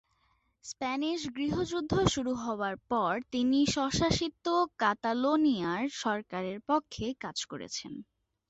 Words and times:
Spanish 0.65 1.19
গৃহযুদ্ধ 1.35 1.93
শুরু 2.07 2.33
হবার 2.43 2.75
পর 2.91 3.13
তিনি 3.31 3.59
স্বশাসিত 3.67 4.45
কাতালোনিয়ার 4.79 5.83
সরকার-এর 6.01 6.59
পক্ষে 6.69 7.05
কাজ 7.23 7.37
করেন। 7.45 7.71